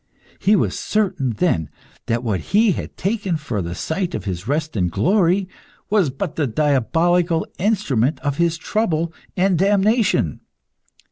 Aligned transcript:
He 0.39 0.55
was 0.55 0.79
certain 0.79 1.33
then 1.33 1.69
that 2.07 2.23
what 2.23 2.39
he 2.39 2.71
had 2.71 2.97
taken 2.97 3.37
for 3.37 3.61
the 3.61 3.75
site 3.75 4.15
of 4.15 4.25
his 4.25 4.47
rest 4.47 4.75
and 4.75 4.89
glory, 4.89 5.47
was 5.91 6.09
but 6.09 6.37
the 6.37 6.47
diabolical 6.47 7.45
instrument 7.59 8.19
of 8.21 8.37
his 8.37 8.57
trouble 8.57 9.13
and 9.37 9.59
damnation. 9.59 10.39